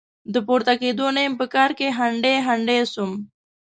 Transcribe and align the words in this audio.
د 0.33 0.35
پورته 0.47 0.73
کېدو 0.81 1.07
نه 1.15 1.21
يم؛ 1.25 1.33
په 1.41 1.45
کار 1.55 1.69
کې 1.79 1.95
هنډي 1.99 2.35
هنډي 2.47 2.79
سوم. 2.93 3.11